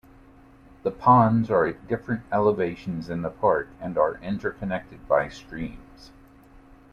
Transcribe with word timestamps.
The 0.81 0.89
ponds 0.89 1.51
are 1.51 1.67
at 1.67 1.87
different 1.87 2.23
elevations 2.31 3.07
in 3.07 3.21
the 3.21 3.29
park, 3.29 3.67
and 3.79 3.99
are 3.99 4.15
inter-connected 4.17 5.07
by 5.07 5.29
streams. 5.29 6.09